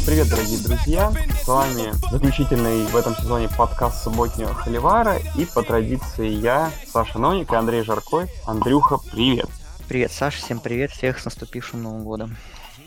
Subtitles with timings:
[0.00, 1.12] Всем привет, дорогие друзья!
[1.44, 5.18] С вами заключительный в этом сезоне подкаст субботнего Холивара.
[5.36, 8.28] И по традиции я, Саша Ноник и Андрей Жаркой.
[8.46, 9.50] Андрюха, привет!
[9.88, 12.34] Привет, Саша, всем привет, всех с наступившим Новым годом.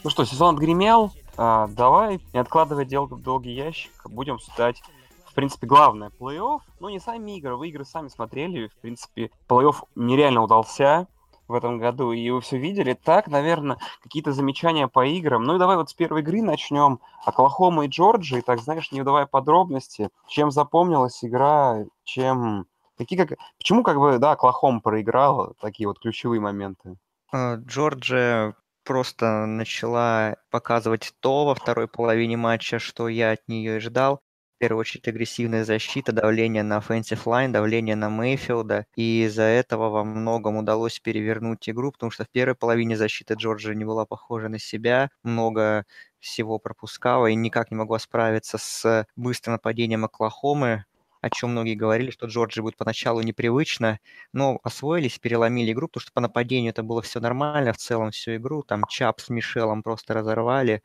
[0.03, 1.13] Ну что, сезон отгремел.
[1.37, 4.81] А, давай, не откладывая дело в долгий ящик, будем стать
[5.25, 9.77] в принципе, главное, плей-офф, ну, не сами игры, вы игры сами смотрели, в принципе, плей-офф
[9.95, 11.07] нереально удался,
[11.53, 12.93] в этом году, и вы все видели.
[12.93, 15.43] Так, наверное, какие-то замечания по играм.
[15.43, 16.99] Ну и давай вот с первой игры начнем.
[17.23, 22.65] Оклахома и Джорджи, так, знаешь, не давая подробности, чем запомнилась игра, чем...
[22.97, 23.37] Какие как...
[23.57, 26.97] Почему, как бы, да, Оклахома проиграла, такие вот ключевые моменты?
[27.31, 33.79] А, Джорджия просто начала показывать то во второй половине матча, что я от нее и
[33.79, 34.19] ждал
[34.63, 38.85] первую очередь агрессивная защита, давление на offensive line, давление на Мейфилда.
[38.95, 43.73] И из-за этого во многом удалось перевернуть игру, потому что в первой половине защиты Джорджия
[43.75, 45.83] не была похожа на себя, много
[46.19, 50.85] всего пропускала и никак не могла справиться с быстрым нападением Оклахомы,
[51.19, 53.99] о чем многие говорили, что Джорджи будет поначалу непривычно,
[54.31, 58.37] но освоились, переломили игру, потому что по нападению это было все нормально, в целом всю
[58.37, 60.81] игру, там Чап с Мишелом просто разорвали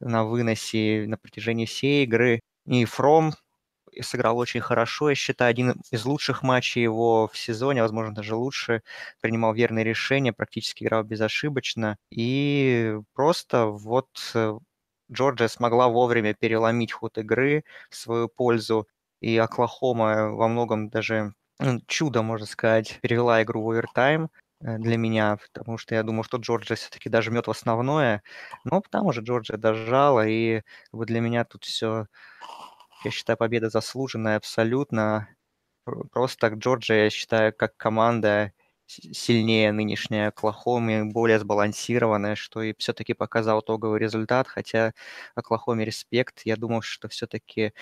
[0.00, 2.40] на выносе на протяжении всей игры.
[2.68, 3.32] И Фром
[4.00, 8.82] сыграл очень хорошо, я считаю, один из лучших матчей его в сезоне, возможно, даже лучше,
[9.20, 14.58] принимал верные решения, практически играл безошибочно, и просто вот э,
[15.10, 18.86] Джорджия смогла вовремя переломить ход игры в свою пользу,
[19.20, 24.30] и Оклахома во многом даже ну, чудо, можно сказать, перевела игру в овертайм
[24.60, 28.22] для меня, потому что я думал, что Джорджия все-таки дожмет в основное,
[28.64, 32.06] но там уже Джорджия дожала, и бы для меня тут все
[33.04, 35.28] я считаю, победа заслуженная абсолютно.
[36.12, 38.52] Просто Джорджия, я считаю, как команда
[38.86, 44.92] сильнее нынешней Оклахомы, более сбалансированная, что и все-таки показал итоговый результат, хотя
[45.34, 46.42] Оклахоме респект.
[46.44, 47.72] Я думал, что все-таки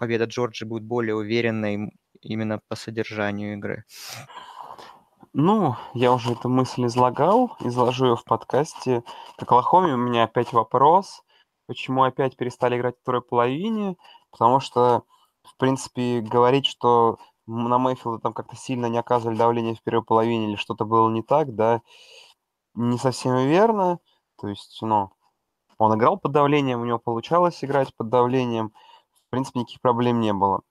[0.00, 3.84] победа Джорджии будет более уверенной именно по содержанию игры.
[5.32, 9.02] Ну, я уже эту мысль излагал, изложу ее в подкасте.
[9.36, 11.22] К Оклахоме у меня опять вопрос.
[11.66, 13.96] Почему опять перестали играть в второй половине?
[14.30, 15.04] Потому что,
[15.42, 20.48] в принципе, говорить, что на Мэйфилда там как-то сильно не оказывали давление в первой половине
[20.48, 21.82] или что-то было не так, да,
[22.74, 23.98] не совсем верно.
[24.38, 25.10] То есть, ну,
[25.78, 28.72] он играл под давлением, у него получалось играть под давлением.
[29.12, 30.62] В принципе, никаких проблем не было.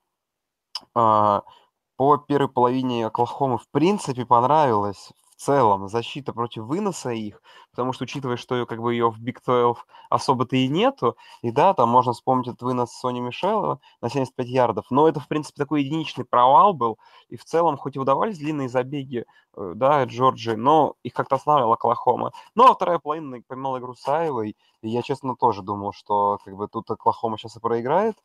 [1.98, 7.42] По первой половине Оклахомы в принципе понравилось в целом защита против выноса их,
[7.72, 9.78] потому что, учитывая, что как бы ее в Big 12
[10.10, 14.86] особо-то и нету, и да, там можно вспомнить этот вынос Сони Мишелова на 75 ярдов,
[14.90, 16.98] но это, в принципе, такой единичный провал был,
[17.30, 21.74] и в целом, хоть и удавались длинные забеги, э, да, Джорджи, но их как-то останавливал
[21.74, 22.32] Оклахома.
[22.56, 26.68] Ну, а вторая половина помимо игру Саевой, и я, честно, тоже думал, что как бы
[26.68, 28.18] тут Оклахома сейчас и проиграет,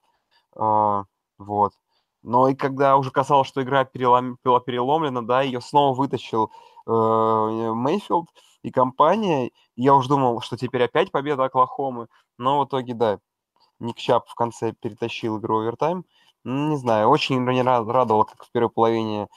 [0.57, 1.05] а,
[1.39, 1.73] вот.
[2.23, 4.39] Но и когда уже казалось, что игра перелом...
[4.45, 6.51] была переломлена, да, ее снова вытащил
[6.87, 8.29] э, Мейфилд
[8.63, 9.51] и компания.
[9.77, 12.09] Я уже думал, что теперь опять победа Оклахомы.
[12.39, 13.19] Но в итоге, да,
[13.79, 16.05] Ник Чап в конце перетащил игру овертайм.
[16.45, 19.29] Не знаю, очень не радовало, как в первой половине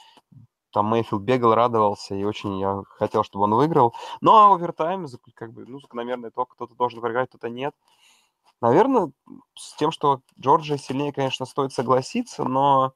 [0.74, 3.94] там Мейфилд бегал, радовался, и очень я хотел, чтобы он выиграл.
[4.20, 7.74] Ну, а овертайм, как бы, ну, закономерный итог, кто-то должен проиграть, кто-то нет.
[8.60, 9.12] Наверное,
[9.56, 12.94] с тем, что Джорджия сильнее, конечно, стоит согласиться, но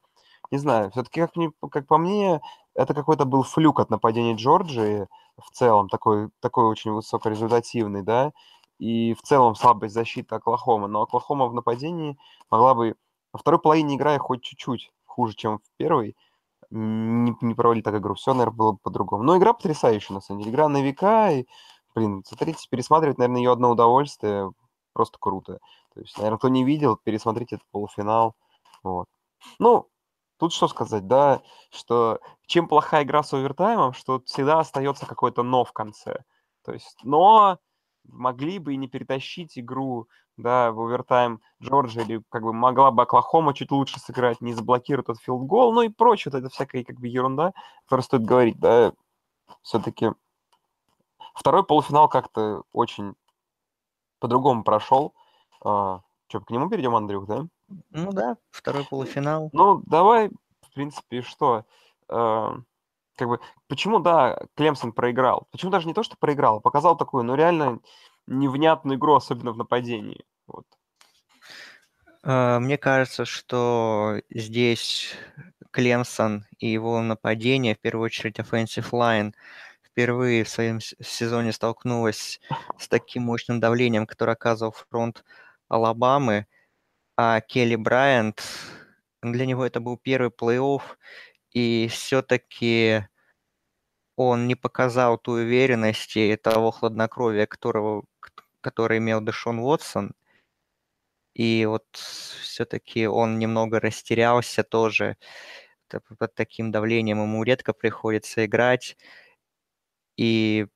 [0.50, 2.40] не знаю, все-таки, как, мне, как по мне,
[2.74, 8.32] это какой-то был флюк от нападения Джорджии в целом, такой, такой очень высокорезультативный, да,
[8.78, 10.88] и в целом слабость защиты Оклахомы.
[10.88, 12.18] Но Оклахома в нападении
[12.50, 12.94] могла бы
[13.32, 16.16] во второй половине играя хоть чуть-чуть хуже, чем в первой,
[16.70, 18.14] не, не проводили так игру.
[18.14, 19.22] Все, наверное, было бы по-другому.
[19.22, 20.52] Но игра потрясающая, на самом деле.
[20.52, 21.46] Игра на века, и,
[21.94, 24.52] блин, смотрите, пересматривать, наверное, ее одно удовольствие
[24.98, 25.60] просто круто.
[25.94, 28.34] То есть, наверное, кто не видел, пересмотрите этот полуфинал.
[28.82, 29.06] Вот.
[29.60, 29.86] Ну,
[30.38, 31.40] тут что сказать, да,
[31.70, 36.24] что чем плохая игра с овертаймом, что всегда остается какой-то но в конце.
[36.64, 37.58] То есть, но
[38.08, 43.04] могли бы и не перетащить игру, да, в овертайм Джорджия, или как бы могла бы
[43.04, 46.82] Оклахома чуть лучше сыграть, не заблокировать этот field goal, ну и прочее, вот это всякая
[46.82, 47.52] как бы ерунда,
[47.84, 48.92] которую стоит говорить, да,
[49.62, 50.10] все-таки
[51.34, 53.14] второй полуфинал как-то очень
[54.18, 55.14] по-другому прошел.
[55.64, 57.46] А, что, к нему перейдем, Андрюх, да?
[57.90, 59.50] Ну да, второй полуфинал.
[59.52, 60.30] Ну, давай,
[60.62, 61.64] в принципе, что?
[62.08, 62.56] А,
[63.16, 65.48] как бы, почему, да, Клемсон проиграл?
[65.50, 67.80] Почему даже не то, что проиграл, а показал такую, ну, реально
[68.26, 70.24] невнятную игру, особенно в нападении.
[70.46, 70.66] Вот.
[72.22, 75.14] А, мне кажется, что здесь
[75.70, 79.32] Клемсон и его нападение, в первую очередь offensive line,
[79.98, 82.40] впервые в своем сезоне столкнулась
[82.78, 85.24] с таким мощным давлением, которое оказывал фронт
[85.66, 86.46] Алабамы,
[87.16, 88.44] а Келли Брайант,
[89.22, 90.82] для него это был первый плей-офф,
[91.50, 93.08] и все-таки
[94.14, 98.04] он не показал ту уверенность и того хладнокровия, которого,
[98.60, 100.12] который имел Дэшон Уотсон.
[101.34, 105.16] И вот все-таки он немного растерялся тоже
[105.88, 107.20] под таким давлением.
[107.20, 108.96] Ему редко приходится играть.
[110.18, 110.66] И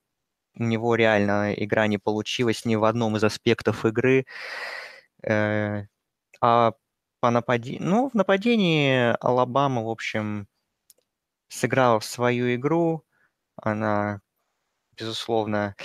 [0.56, 4.26] у него реально игра не получилась ни в одном из аспектов игры.
[5.22, 5.84] Э,
[6.40, 6.72] а
[7.20, 7.82] по нападению...
[7.88, 10.48] Ну, в нападении Алабама, в общем,
[11.48, 13.04] сыграла в свою игру.
[13.56, 14.20] Она,
[14.96, 15.76] безусловно,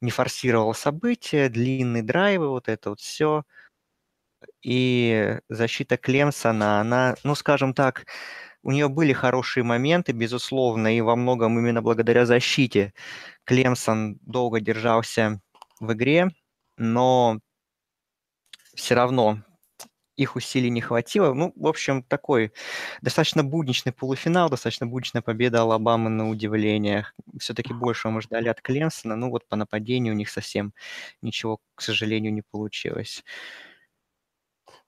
[0.00, 3.44] не форсировала события, длинные драйвы, вот это вот все.
[4.62, 8.06] И защита Клемсона, она, ну, скажем так,
[8.62, 12.92] у нее были хорошие моменты, безусловно, и во многом именно благодаря защите
[13.44, 15.40] Клемсон долго держался
[15.80, 16.28] в игре,
[16.76, 17.38] но
[18.74, 19.42] все равно
[20.16, 21.32] их усилий не хватило.
[21.32, 22.52] Ну, в общем, такой
[23.02, 27.06] достаточно будничный полуфинал, достаточно будничная победа Алабамы на удивление.
[27.38, 29.14] Все-таки больше мы ждали от Клемсона.
[29.16, 30.74] Ну, вот по нападению у них совсем
[31.22, 33.24] ничего, к сожалению, не получилось.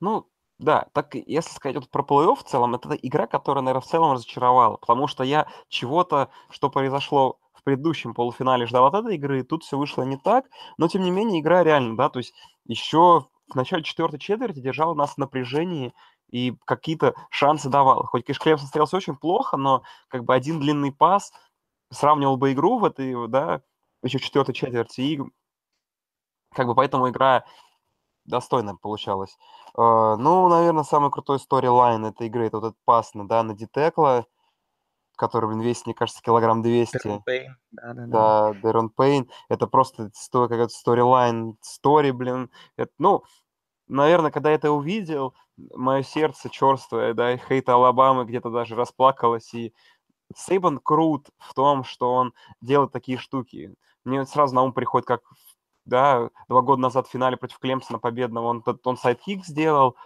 [0.00, 0.28] Ну,
[0.60, 4.12] да, так если сказать вот про плей-офф в целом, это игра, которая, наверное, в целом
[4.12, 9.64] разочаровала, потому что я чего-то, что произошло в предыдущем полуфинале, ждал от этой игры, тут
[9.64, 10.46] все вышло не так,
[10.76, 12.34] но тем не менее игра реально, да, то есть
[12.66, 15.94] еще в начале четвертой четверти держала нас в напряжении
[16.30, 18.06] и какие-то шансы давала.
[18.06, 21.32] Хоть, конечно, Клемсон очень плохо, но как бы один длинный пас
[21.90, 23.62] сравнивал бы игру в этой, да,
[24.02, 25.20] еще четвертой четверти, и
[26.54, 27.44] как бы поэтому игра
[28.30, 29.36] достойно получалось.
[29.76, 33.54] Uh, ну, наверное, самый крутой сторилайн этой игры это вот этот пас на, да, на
[33.54, 34.26] Дитекла,
[35.16, 36.98] который, блин, весит, мне кажется, килограмм 200.
[37.02, 39.30] Дэрон Пейн, да, да, Пейн.
[39.48, 42.50] Это просто какая-то storyline, story, блин.
[42.76, 43.24] Это, ну,
[43.86, 45.34] наверное, когда я это увидел,
[45.74, 49.74] мое сердце черствое, да, и hate Алабамы где-то даже расплакалось, и
[50.34, 53.74] Сейбан крут в том, что он делает такие штуки.
[54.04, 55.20] Мне сразу на ум приходит, как
[55.90, 59.96] да, два года назад в финале против Клемсона победного он, onside kick сделал,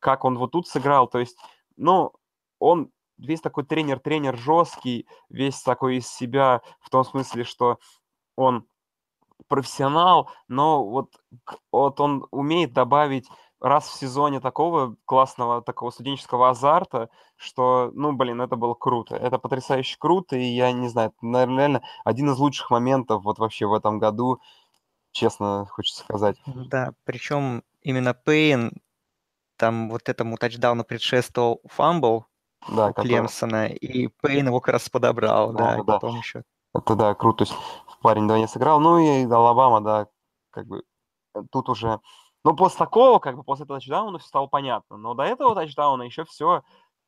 [0.00, 1.38] как он вот тут сыграл, то есть,
[1.76, 2.12] ну,
[2.58, 7.78] он весь такой тренер-тренер жесткий, весь такой из себя в том смысле, что
[8.36, 8.66] он
[9.46, 11.14] профессионал, но вот,
[11.70, 13.28] вот он умеет добавить
[13.60, 19.16] раз в сезоне такого классного, такого студенческого азарта, что, ну, блин, это было круто.
[19.16, 23.66] Это потрясающе круто, и я не знаю, это, наверное, один из лучших моментов вот вообще
[23.66, 24.40] в этом году
[25.14, 26.36] честно хочется сказать.
[26.46, 28.72] Да, причем именно Пейн,
[29.56, 32.26] там вот этому тачдауну предшествовал fumble
[32.68, 33.08] да, у который...
[33.08, 35.92] Клемсона, и Пейн его как раз подобрал, да, да, да.
[35.94, 36.42] потом еще.
[36.74, 37.56] Это да, круто, то есть
[38.02, 40.08] парень два не сыграл, ну и Алабама, да,
[40.50, 40.82] как бы
[41.34, 42.00] э, тут уже,
[42.42, 46.02] ну после такого, как бы после этого тачдауна все стало понятно, но до этого тачдауна
[46.02, 46.62] еще все,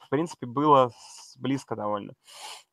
[0.07, 0.93] в принципе, было
[1.37, 2.15] близко довольно.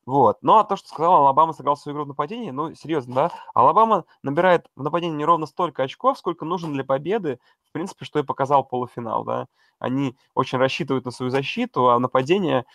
[0.05, 0.37] Вот.
[0.41, 3.31] Ну, а то, что сказал, Алабама сыграл свою игру в нападении, ну, серьезно, да?
[3.53, 8.19] Алабама набирает в нападении не ровно столько очков, сколько нужно для победы, в принципе, что
[8.19, 9.47] и показал полуфинал, да?
[9.79, 12.65] Они очень рассчитывают на свою защиту, а нападение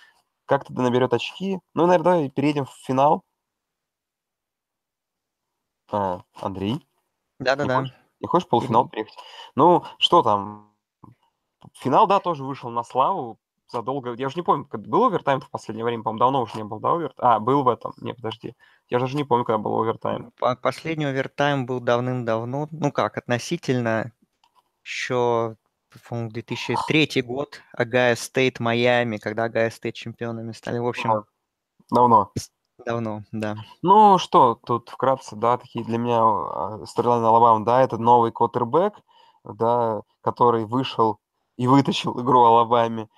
[0.47, 1.61] как-то наберет очки.
[1.75, 3.23] Ну, наверное, давай перейдем в финал.
[5.91, 6.87] А, Андрей?
[7.39, 7.83] Да-да-да.
[7.83, 9.17] Не, не хочешь полуфинал переехать?
[9.55, 10.75] Ну, что там?
[11.75, 13.39] Финал, да, тоже вышел на славу
[13.71, 14.15] задолго...
[14.15, 16.81] Я уже не помню, когда был овертайм в последнее время, по-моему, давно уже не был,
[16.81, 17.33] да, овертайм?
[17.33, 17.93] А, был в этом.
[17.99, 18.55] Не, подожди.
[18.89, 20.33] Я даже не помню, когда был овертайм.
[20.63, 22.69] Последний овертайм был давным-давно.
[22.71, 24.13] Ну как, относительно
[24.83, 25.57] еще,
[26.09, 27.61] по-моему, 2003 год.
[27.73, 30.79] Огайо Стейт, Майами, когда Огайо Стейт чемпионами стали.
[30.79, 31.25] В общем...
[31.91, 32.33] Давно.
[32.87, 33.57] Давно, да.
[33.83, 38.95] Ну что, тут вкратце, да, такие для меня storyline Алабама, да, это новый квотербек,
[39.43, 41.19] да, который вышел
[41.57, 43.09] и вытащил игру Алабаме.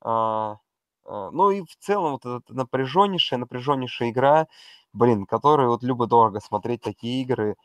[0.00, 0.58] А,
[1.04, 4.46] а, ну и в целом вот эта напряженнейшая, напряженнейшая игра,
[4.92, 7.56] блин, которую вот любо-дорого смотреть такие игры,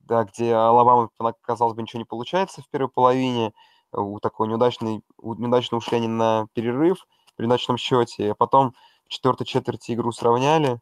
[0.00, 1.10] да, где Алабама,
[1.42, 3.52] казалось бы, ничего не получается в первой половине,
[3.92, 8.74] у такой неудачной, у, неудачно ушли они на перерыв при начальном счете, а потом
[9.04, 10.80] в четвертой четверти игру сравняли.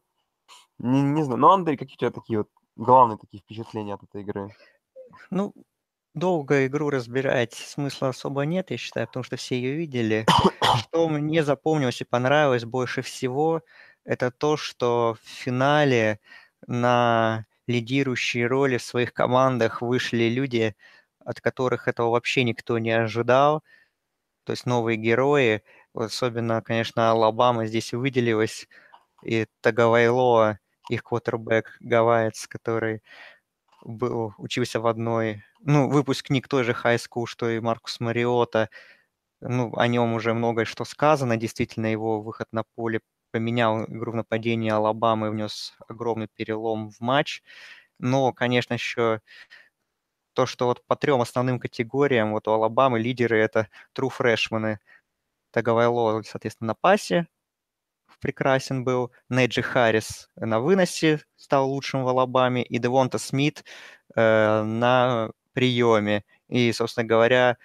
[0.79, 4.21] Не, не знаю, ну, Андрей, какие у тебя такие вот главные такие впечатления от этой
[4.21, 4.55] игры?
[5.29, 5.53] Ну,
[6.13, 10.25] долго игру разбирать смысла особо нет, я считаю, потому что все ее видели.
[10.89, 13.61] Что мне запомнилось и понравилось больше всего,
[14.05, 16.19] это то, что в финале
[16.67, 20.75] на лидирующие роли в своих командах вышли люди,
[21.25, 23.63] от которых этого вообще никто не ожидал.
[24.45, 25.63] То есть новые герои.
[25.93, 28.67] Особенно, конечно, Алабама здесь выделилась.
[29.23, 33.01] И Таговайлоа их квотербек Гавайец, который
[33.83, 38.69] был, учился в одной, ну, выпускник той же high school, что и Маркус Мариота.
[39.41, 41.37] Ну, о нем уже многое что сказано.
[41.37, 43.01] Действительно, его выход на поле
[43.31, 47.43] поменял игру в нападении Алабамы, внес огромный перелом в матч.
[47.99, 49.21] Но, конечно, еще
[50.33, 54.79] то, что вот по трем основным категориям, вот у Алабамы лидеры это true фрешмены.
[55.51, 57.27] Таговайло, соответственно, на пасе
[58.21, 59.11] прекрасен был.
[59.29, 62.63] Неджи Харрис на выносе стал лучшим в Алабаме.
[62.63, 63.65] И Девонта Смит
[64.15, 66.23] э, на приеме.
[66.49, 67.57] И, собственно говоря,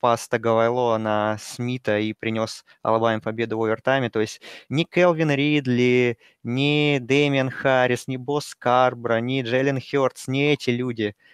[0.00, 4.10] пас Таговайло на Смита и принес Алабаме победу в овертайме.
[4.10, 10.44] То есть ни Келвин Ридли, ни Дэмиан Харрис, ни Босс Карбра, ни Джеллен Хёртс, ни
[10.52, 11.14] эти люди–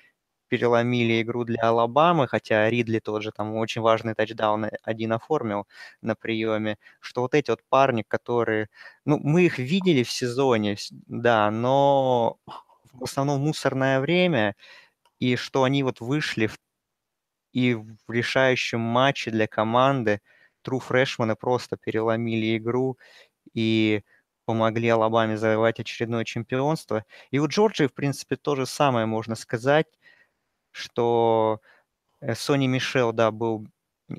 [0.49, 5.67] переломили игру для Алабамы, хотя Ридли тот же там очень важный тачдаун один оформил
[6.03, 8.69] на приеме, что вот эти вот парни, которые,
[9.05, 10.77] ну, мы их видели в сезоне,
[11.09, 12.39] да, но
[12.93, 14.55] в основном мусорное время,
[15.33, 16.59] и что они вот вышли в,
[17.53, 20.21] и в решающем матче для команды
[20.63, 22.99] Тру Фрешманы просто переломили игру
[23.55, 24.03] и
[24.47, 27.05] помогли Алабаме завоевать очередное чемпионство.
[27.31, 29.87] И у Джорджии, в принципе, то же самое можно сказать
[30.73, 31.61] что
[32.21, 33.67] э, Сони Мишел, да, был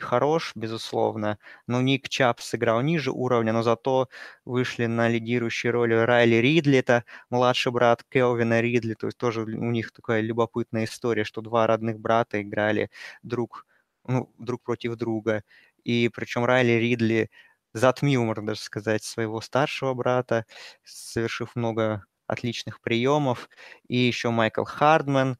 [0.01, 1.37] хорош, безусловно,
[1.67, 4.09] но Ник Чап сыграл ниже уровня, но зато
[4.45, 9.45] вышли на лидирующую роль Райли Ридли, это младший брат Келвина Ридли, то есть тоже у
[9.71, 12.89] них такая любопытная история, что два родных брата играли
[13.23, 13.65] друг,
[14.07, 15.43] ну, друг против друга,
[15.83, 17.29] и причем Райли Ридли
[17.73, 20.45] затмил, можно даже сказать, своего старшего брата,
[20.83, 23.49] совершив много отличных приемов,
[23.87, 25.37] и еще Майкл Хардман,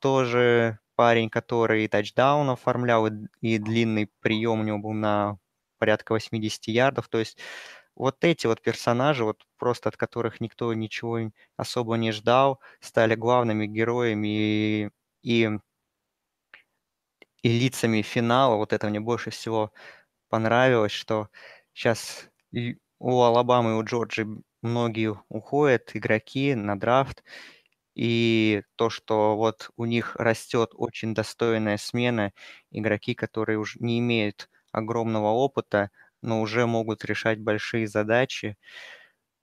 [0.00, 3.06] тоже парень, который тачдаун оформлял,
[3.40, 5.38] и длинный прием у него был на
[5.78, 7.08] порядка 80 ярдов.
[7.08, 7.38] То есть
[7.96, 13.66] вот эти вот персонажи, вот просто от которых никто ничего особо не ждал, стали главными
[13.66, 14.90] героями и,
[15.22, 15.50] и,
[17.42, 18.56] и лицами финала.
[18.56, 19.72] Вот это мне больше всего
[20.28, 21.28] понравилось, что
[21.74, 22.28] сейчас
[22.98, 24.26] у Алабамы и у Джорджи
[24.62, 27.24] многие уходят игроки на драфт,
[27.94, 32.32] и то, что вот у них растет очень достойная смена,
[32.70, 35.90] игроки, которые уже не имеют огромного опыта,
[36.22, 38.56] но уже могут решать большие задачи.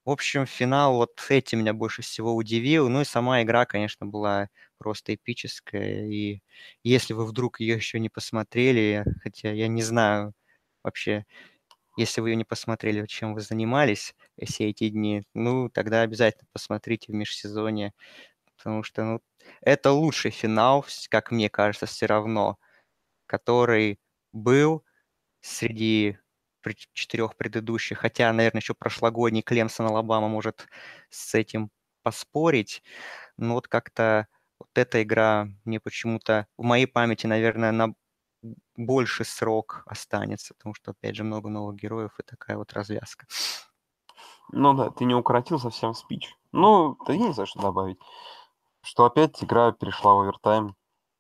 [0.06, 2.89] В общем, финал вот этим меня больше всего удивил.
[2.89, 6.08] Ну и сама игра, конечно, была просто эпическая.
[6.08, 6.41] И
[6.84, 10.34] если вы вдруг ее еще не посмотрели, хотя я не знаю
[10.84, 11.25] вообще,
[11.98, 17.12] если вы ее не посмотрели, чем вы занимались все эти дни, ну, тогда обязательно посмотрите
[17.12, 17.94] в межсезонье
[18.60, 19.22] потому что ну,
[19.62, 22.58] это лучший финал, как мне кажется, все равно,
[23.25, 24.00] который
[24.34, 24.84] был
[25.42, 26.18] среди
[26.94, 30.68] четырех предыдущих, хотя, наверное, еще прошлогодний Клемсон Алабама может
[31.10, 31.72] с этим
[32.04, 32.84] поспорить,
[33.38, 34.28] но вот как-то
[34.60, 37.94] вот эта игра мне почему-то в моей памяти, наверное, на
[38.75, 43.25] больше срок останется, потому что, опять же, много новых героев и такая вот развязка.
[44.51, 46.36] Ну да, ты не укоротил совсем спич.
[46.51, 48.00] Ну, я не знаю, что добавить.
[48.81, 50.75] Что опять игра перешла в овертайм,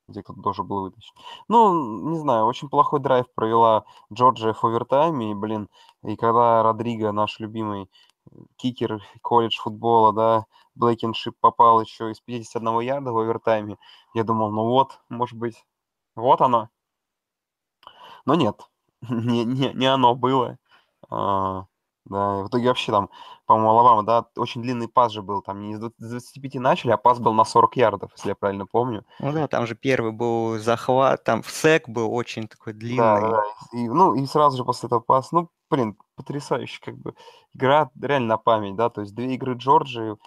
[0.07, 1.13] где кто-то должен был вытащить.
[1.47, 5.69] Ну, не знаю, очень плохой драйв провела Джорджия в овертайме, и, блин,
[6.03, 7.89] и когда Родриго, наш любимый
[8.57, 13.77] кикер колледж футбола, да, Блэкиншип попал еще из 51 ярда в овертайме,
[14.13, 15.65] я думал, ну вот, может быть,
[16.15, 16.69] вот оно.
[18.25, 18.69] Но нет,
[19.09, 20.57] не, не, не оно было.
[21.09, 21.65] А,
[22.09, 23.09] да, в итоге вообще там,
[23.45, 27.19] по-моему, Алабама, да, очень длинный пас же был, там не с 25 начали, а пас
[27.19, 29.05] был на 40 ярдов, если я правильно помню.
[29.19, 33.21] Ну да, там же первый был захват, там сек был очень такой длинный.
[33.21, 37.15] Да, да, и, ну и сразу же после этого пас, ну, блин, потрясающе, как бы,
[37.53, 40.17] игра реально на память, да, то есть две игры Джорджии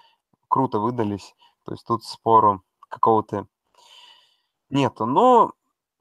[0.49, 1.35] круто выдались,
[1.65, 3.47] то есть тут спору какого-то
[4.71, 5.53] нету, но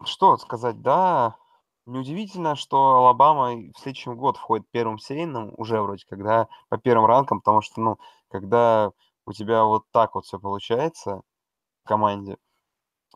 [0.03, 1.35] что сказать, да,
[1.85, 7.39] Неудивительно, что Алабама в следующем год входит первым серийным уже вроде когда по первым ранкам,
[7.41, 7.97] потому что, ну,
[8.29, 8.91] когда
[9.25, 11.21] у тебя вот так вот все получается
[11.83, 12.37] в команде,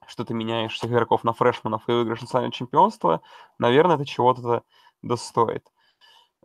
[0.07, 3.21] что ты меняешь всех игроков на фрешманов и выиграешь национальное чемпионство,
[3.59, 4.63] наверное, это чего-то
[5.03, 5.71] достоит.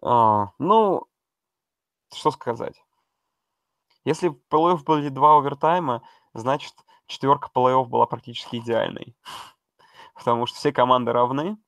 [0.03, 1.07] А, ну,
[2.13, 2.83] что сказать.
[4.05, 6.03] Если в плей-офф были два овертайма,
[6.35, 6.75] значит,
[7.07, 9.17] четверка плей-офф была практически идеальной.
[10.15, 11.59] Потому что все команды равны,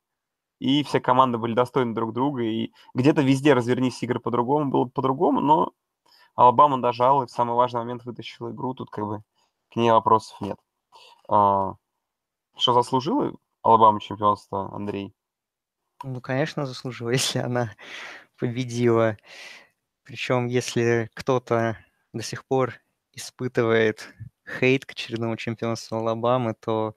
[0.63, 5.41] и все команды были достойны друг друга, и где-то везде развернись игры по-другому, было по-другому,
[5.41, 5.73] но
[6.37, 9.23] Алабама дожал и в самый важный момент вытащил игру, тут как бы
[9.73, 10.57] к ней вопросов нет.
[11.29, 11.75] А,
[12.57, 15.13] что заслужила Алабама чемпионство, Андрей?
[16.05, 17.73] Ну, конечно, заслужила, если она
[18.39, 19.17] победила.
[20.05, 21.77] Причем, если кто-то
[22.13, 22.75] до сих пор
[23.13, 24.15] испытывает
[24.61, 26.95] хейт к очередному чемпионству Алабамы, то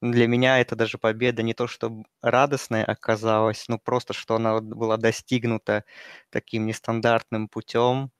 [0.00, 4.96] для меня это даже победа не то, что радостная оказалась, но просто, что она была
[4.96, 5.84] достигнута
[6.30, 8.10] таким нестандартным путем.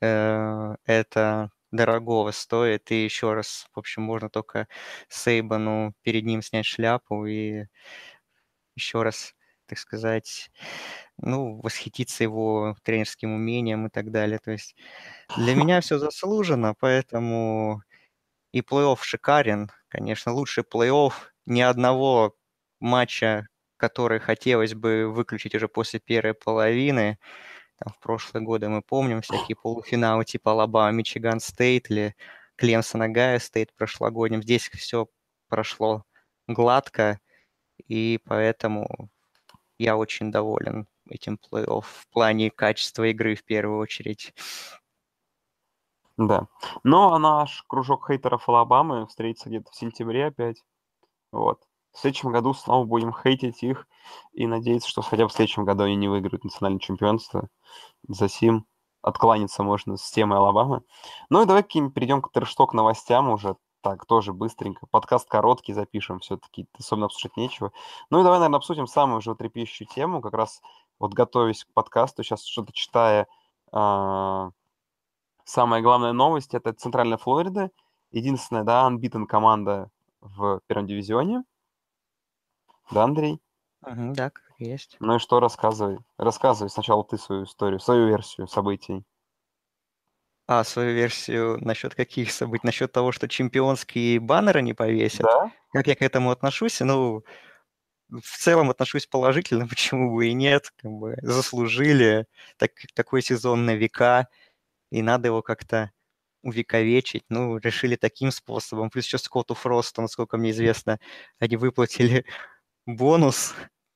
[0.00, 2.90] Э, это дорогого стоит.
[2.92, 4.68] И еще раз, в общем, можно только
[5.08, 7.66] Сейбану перед ним снять шляпу и
[8.76, 9.34] еще раз,
[9.66, 10.50] так сказать,
[11.18, 14.38] ну, восхититься его тренерским умением и так далее.
[14.38, 14.76] То есть
[15.36, 17.82] для меня все заслужено, поэтому
[18.52, 19.70] и плей-офф шикарен.
[19.88, 21.12] Конечно, лучший плей-офф.
[21.46, 22.36] Ни одного
[22.80, 27.18] матча, который хотелось бы выключить уже после первой половины.
[27.78, 32.16] Там, в прошлые годы мы помним всякие полуфиналы типа Алабама, Мичиган Стейт или
[32.56, 34.42] Клемсон Огайо Стейт прошлогодним.
[34.42, 35.08] Здесь все
[35.48, 36.04] прошло
[36.46, 37.20] гладко,
[37.86, 39.10] и поэтому
[39.78, 44.34] я очень доволен этим плей-офф в плане качества игры в первую очередь.
[46.18, 46.48] Да.
[46.82, 50.64] Но наш кружок хейтеров Алабамы встретится где-то в сентябре опять.
[51.30, 51.62] Вот.
[51.92, 53.86] В следующем году снова будем хейтить их
[54.32, 57.48] и надеяться, что хотя бы в следующем году они не выиграют национальное чемпионство.
[58.08, 58.66] За сим
[59.00, 60.82] откланяться можно с темы Алабамы.
[61.30, 63.56] Ну и давай перейдем к тершток новостям уже.
[63.80, 64.88] Так, тоже быстренько.
[64.90, 66.66] Подкаст короткий запишем все-таки.
[66.76, 67.70] Особенно обсуждать нечего.
[68.10, 70.20] Ну и давай, наверное, обсудим самую уже трепещущую тему.
[70.20, 70.60] Как раз
[70.98, 73.28] вот готовясь к подкасту, сейчас что-то читая
[73.70, 74.50] а,
[75.48, 77.70] Самая главная новость– это Центральная Флорида.
[78.10, 79.90] Единственная, да, unbeaten команда
[80.20, 81.42] в первом дивизионе.
[82.90, 83.40] Да, Андрей?
[83.80, 84.98] Угу, да, как есть.
[85.00, 86.00] Ну и что рассказывай?
[86.18, 89.04] Рассказывай сначала ты свою историю, свою версию событий.
[90.46, 92.66] А, свою версию насчет каких событий?
[92.66, 95.22] Насчет того, что чемпионские баннеры не повесят?
[95.22, 95.50] Да.
[95.72, 96.78] Как я к этому отношусь?
[96.80, 97.24] Ну,
[98.10, 100.74] в целом отношусь положительно, почему бы и нет.
[100.76, 102.26] Как бы заслужили
[102.58, 104.28] так, такой сезон на века
[104.90, 105.90] и надо его как-то
[106.42, 107.24] увековечить.
[107.28, 108.90] Ну, решили таким способом.
[108.90, 110.98] Плюс еще Скотту Фросту, насколько мне известно,
[111.38, 112.24] они выплатили
[112.86, 113.54] бонус,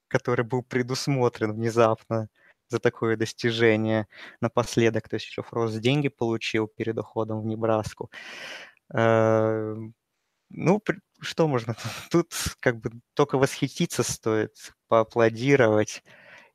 [0.09, 2.29] который был предусмотрен внезапно
[2.69, 4.07] за такое достижение
[4.41, 5.09] напоследок.
[5.09, 8.11] То есть еще Фрост деньги получил перед уходом в Небраску.
[8.95, 9.75] Э,
[10.51, 10.83] ну,
[11.21, 11.77] что можно?
[12.11, 16.03] Тут как бы только восхититься стоит, поаплодировать.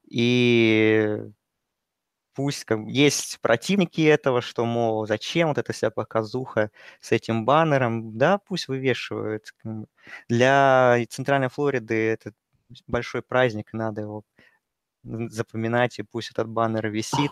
[0.10, 1.20] И
[2.38, 6.70] пусть как, есть противники этого, что, мол, зачем вот эта вся показуха
[7.02, 9.54] с этим баннером, да, пусть вывешивают.
[10.30, 12.34] Для Центральной Флориды это
[12.86, 14.24] большой праздник, надо его
[15.04, 17.32] запоминать, и пусть этот баннер висит.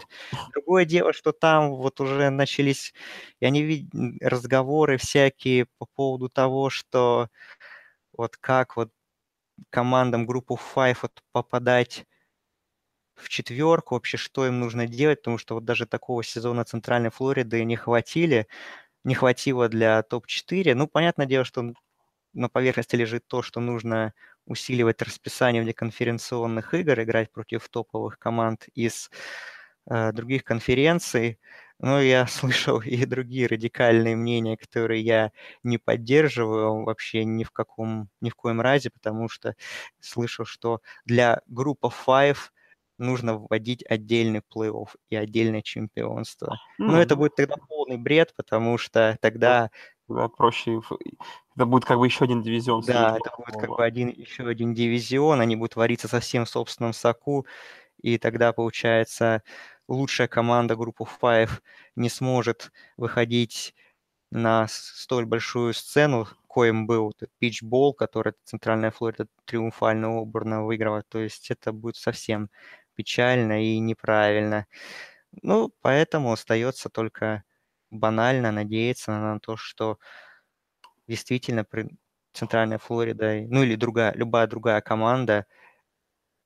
[0.53, 2.93] Другое дело, что там вот уже начались,
[3.41, 7.29] я не видел разговоры всякие по поводу того, что
[8.13, 8.91] вот как вот
[9.71, 12.05] командам группу Five вот попадать
[13.15, 17.63] в четверку, вообще что им нужно делать, потому что вот даже такого сезона Центральной Флориды
[17.63, 18.47] не хватили,
[19.03, 20.75] не хватило для топ-4.
[20.75, 21.73] Ну, понятное дело, что
[22.33, 24.13] на поверхности лежит то, что нужно
[24.45, 29.09] усиливать расписание вне конференционных игр, играть против топовых команд из
[29.89, 31.39] э, других конференций.
[31.79, 35.31] Но я слышал и другие радикальные мнения, которые я
[35.63, 39.55] не поддерживаю вообще ни в каком, ни в коем разе, потому что
[39.99, 42.37] слышал, что для группы Five
[42.97, 46.57] нужно вводить отдельный плей-офф и отдельное чемпионство.
[46.79, 46.85] Mm.
[46.85, 49.69] Но это будет тогда полный бред, потому что тогда...
[50.07, 50.81] Да, проще...
[51.55, 52.81] Это будет как бы еще один дивизион.
[52.81, 56.93] Да, это будет как бы один, еще один дивизион, они будут вариться совсем в собственном
[56.93, 57.45] соку,
[58.01, 59.41] и тогда, получается,
[59.87, 61.49] лучшая команда группы Five
[61.95, 63.73] не сможет выходить
[64.31, 71.03] на столь большую сцену, коим был питчбол, который Центральная Флорида триумфально оборно выиграла.
[71.07, 72.49] То есть это будет совсем
[72.95, 74.67] печально и неправильно.
[75.43, 77.43] Ну, поэтому остается только
[77.91, 79.99] банально надеяться на то, что
[81.07, 81.65] действительно
[82.33, 85.45] Центральная Флорида, ну или другая, любая другая команда,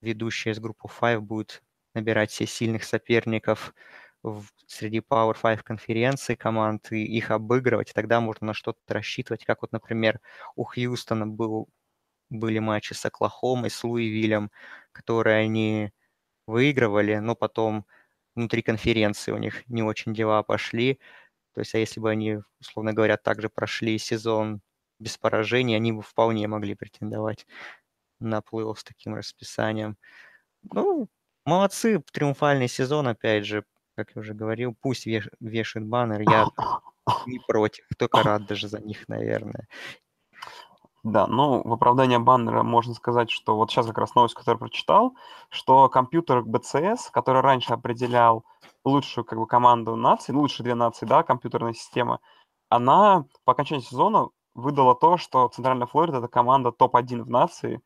[0.00, 1.62] ведущая из группы Five, будет
[1.94, 3.74] набирать все сильных соперников
[4.22, 9.62] в, среди Power Five конференций команд и их обыгрывать, тогда можно на что-то рассчитывать, как
[9.62, 10.20] вот, например,
[10.56, 11.68] у Хьюстона был,
[12.30, 14.50] были матчи с Оклахомой, с Луивилем,
[14.92, 15.92] которые они
[16.50, 17.86] выигрывали, но потом
[18.34, 21.00] внутри конференции у них не очень дела пошли.
[21.54, 24.60] То есть, а если бы они, условно говоря, также прошли сезон
[24.98, 27.46] без поражений, они бы вполне могли претендовать
[28.20, 29.96] на плей с таким расписанием.
[30.72, 31.08] Ну,
[31.44, 33.64] молодцы, триумфальный сезон, опять же,
[33.96, 36.46] как я уже говорил, пусть веш, вешают баннер, я
[37.26, 39.66] не против, только рад даже за них, наверное.
[41.02, 45.14] Да, ну, в оправдание баннера можно сказать, что вот сейчас как раз новость, которую прочитал,
[45.48, 48.44] что компьютер BCS, который раньше определял
[48.84, 52.20] лучшую как бы команду нации, ну, лучшие две нации, да, компьютерная система,
[52.68, 57.80] она по окончании сезона выдала то, что Центральная Флорида это команда топ-1 в нации.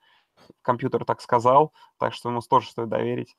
[0.62, 3.36] Компьютер так сказал, так что ему тоже стоит доверить.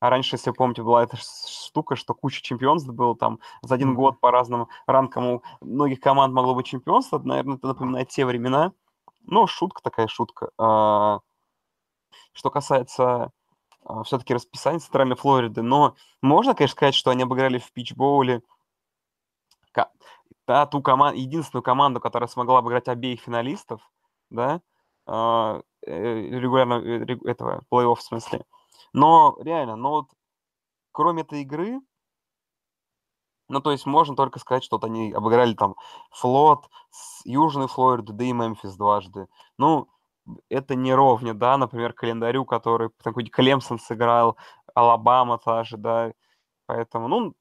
[0.00, 3.94] А раньше, если вы помните, была эта штука, что куча чемпионств было там за один
[3.94, 7.18] год по разным ранкам у многих команд могло быть чемпионство.
[7.18, 8.72] Наверное, это напоминает те времена.
[9.26, 10.50] Ну, шутка такая шутка.
[10.58, 11.20] А,
[12.32, 13.30] что касается
[13.84, 18.42] а, все-таки расписания Центральной Флориды, но можно, конечно, сказать, что они обыграли в питчбоуле
[20.46, 23.80] да, ту команду, единственную команду, которая смогла обыграть обеих финалистов,
[24.30, 24.60] да,
[25.06, 28.44] а, э, регулярно э, этого плей-офф в смысле.
[28.92, 30.06] Но реально, но вот
[30.92, 31.80] кроме этой игры,
[33.48, 35.76] ну, то есть можно только сказать, что вот они обыграли там
[36.10, 36.68] флот,
[37.24, 39.26] Южный Флориду, да и Мемфис дважды.
[39.58, 39.88] Ну,
[40.48, 44.36] это не ровня, да, например, календарю, который такой Клемсон сыграл,
[44.74, 46.12] Алабама та же, да,
[46.66, 47.34] поэтому, ну,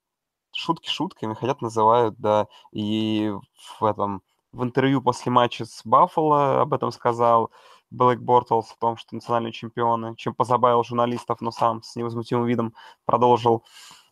[0.53, 3.33] шутки шутками, хотят называют, да, и
[3.79, 7.51] в этом, в интервью после матча с Баффало об этом сказал
[7.91, 12.73] Блэк Бортлс, о том, что национальные чемпионы, чем позабавил журналистов, но сам с невозмутимым видом
[13.05, 13.63] продолжил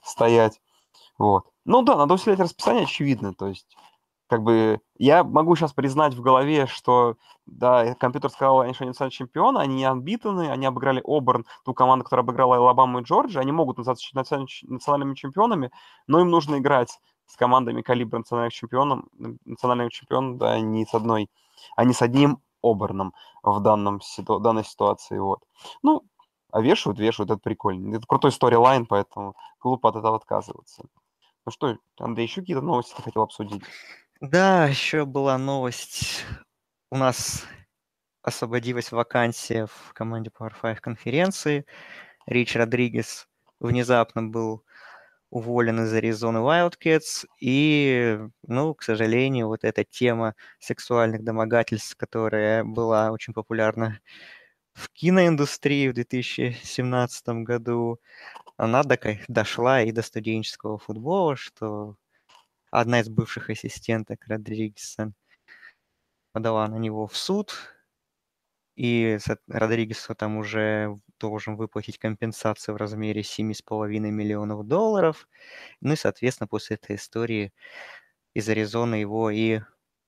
[0.02, 0.60] стоять.
[1.18, 1.53] Вот.
[1.66, 3.34] Ну да, надо усилять расписание, очевидно.
[3.34, 3.78] То есть,
[4.28, 8.90] как бы, я могу сейчас признать в голове, что, да, компьютер сказал, они что они
[8.90, 13.40] национальные чемпионы, они не анбитаны, они обыграли Оберн, ту команду, которая обыграла Алабаму и Джорджи,
[13.40, 15.72] они могут называться национальными чемпионами,
[16.08, 19.06] но им нужно играть с командами калибра национальных чемпионов,
[19.46, 21.30] национальных чемпионов, да, не с одной,
[21.76, 24.02] а не с одним Оберном в данном,
[24.42, 25.42] данной ситуации, вот.
[25.82, 26.04] Ну,
[26.52, 27.96] а вешают, вешают, это прикольно.
[27.96, 30.84] Это крутой сторилайн, поэтому глупо от этого отказываться.
[31.46, 33.64] Ну что, Андрей, еще какие-то новости ты хотел обсудить?
[34.22, 36.24] Да, еще была новость.
[36.90, 37.46] У нас
[38.22, 41.66] освободилась вакансия в команде Power 5 конференции.
[42.26, 43.28] Рич Родригес
[43.60, 44.64] внезапно был
[45.30, 47.26] уволен из Аризоны Wildcats.
[47.42, 54.00] И, ну, к сожалению, вот эта тема сексуальных домогательств, которая была очень популярна
[54.74, 58.00] в киноиндустрии в 2017 году,
[58.64, 58.84] она
[59.28, 61.96] дошла и до студенческого футбола, что
[62.72, 65.14] одна из бывших ассистенток Родригеса
[66.32, 67.54] подала на него в суд,
[68.76, 75.28] и Родригесу там уже должен выплатить компенсацию в размере 7,5 миллионов долларов.
[75.82, 77.54] Ну и, соответственно, после этой истории
[78.34, 79.62] из Аризоны его и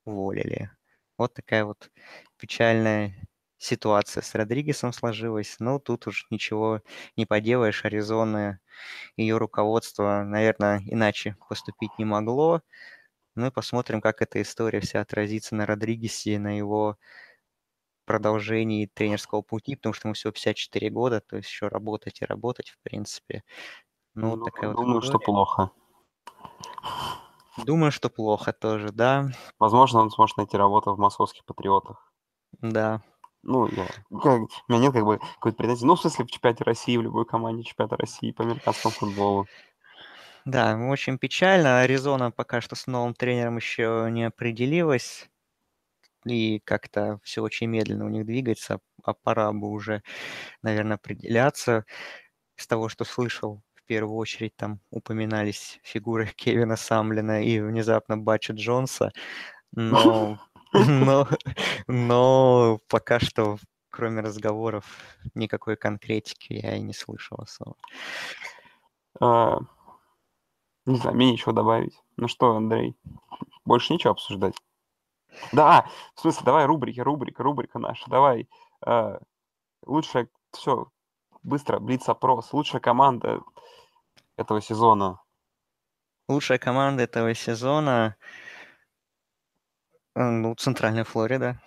[0.06, 0.72] уволили.
[1.18, 1.92] Вот такая вот
[2.38, 3.16] печальная
[3.58, 5.56] ситуация с Родригесом сложилась.
[5.60, 6.82] Но тут уж ничего
[7.16, 7.86] не поделаешь.
[7.86, 8.60] Аризона,
[9.18, 12.62] ее руководство, наверное, иначе поступить не могло.
[13.36, 16.98] Ну и посмотрим, как эта история вся отразится на Родригесе, на его
[18.06, 22.70] продолжении тренерского пути, потому что ему всего 54 года, то есть еще работать и работать,
[22.70, 23.44] в принципе.
[24.14, 25.72] Ну, ну такая думаю, вот что плохо.
[27.66, 29.30] Думаю, что плохо тоже, да.
[29.60, 32.12] Возможно, он сможет найти работу в московских патриотах.
[32.62, 33.02] Да,
[33.46, 35.86] ну, я, как, у меня нет как бы какой-то претензии.
[35.86, 39.48] Ну, в смысле, в чемпионате России, в любой команде чемпионата России по американскому футболу.
[40.46, 41.82] Да, очень печально.
[41.82, 45.30] Аризона пока что с новым тренером еще не определилась.
[46.26, 50.02] И как-то все очень медленно у них двигается, а пора бы уже,
[50.64, 51.86] наверное, определяться.
[52.58, 58.54] Из того, что слышал, в первую очередь там упоминались фигуры Кевина Самлина и внезапно Батча
[58.54, 59.12] Джонса.
[59.72, 60.40] Но
[60.88, 61.28] но,
[61.88, 63.58] но пока что,
[63.90, 64.86] кроме разговоров,
[65.34, 67.76] никакой конкретики я и не слышал особо.
[69.22, 69.60] А,
[70.86, 72.02] не знаю, мне ничего добавить.
[72.18, 72.96] Ну что, Андрей,
[73.64, 74.56] больше ничего обсуждать?
[75.52, 78.50] Да, в смысле, давай рубрики, рубрика, рубрика наша, давай.
[78.82, 79.20] А,
[79.86, 80.90] лучшая, все,
[81.44, 82.52] быстро, блиц-опрос.
[82.54, 83.42] Лучшая команда
[84.38, 85.22] этого сезона.
[86.28, 88.55] Лучшая команда этого сезона Э,
[90.16, 91.62] ну, Центральная Флорида.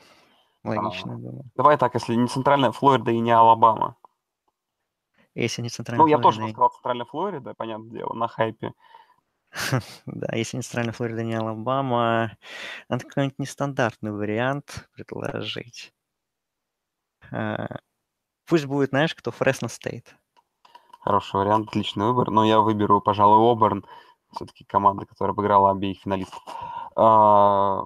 [0.64, 1.44] Логично, а, думаю.
[1.54, 3.96] Давай так, если не Центральная Флорида и не Алабама.
[5.34, 6.04] Если не Центральная.
[6.04, 6.50] Ну, я тоже и...
[6.50, 8.72] сказал Центральная Флорида, понятное дело, на хайпе.
[10.06, 12.37] да, если не Центральная Флорида, не Алабама,
[12.88, 15.92] надо какой-нибудь нестандартный вариант предложить.
[17.30, 17.78] А,
[18.46, 20.16] пусть будет, знаешь, кто Fresno State.
[21.00, 22.30] Хороший вариант, отличный выбор.
[22.30, 23.84] Но я выберу, пожалуй, Оберн.
[24.34, 26.42] Все-таки команда, которая обыграла обеих финалистов.
[26.96, 27.84] А,